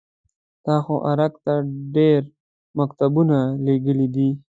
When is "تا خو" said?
0.65-0.95